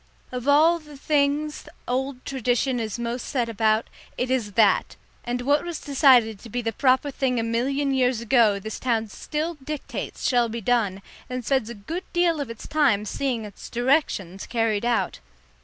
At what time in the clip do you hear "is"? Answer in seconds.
2.79-2.97, 4.31-4.53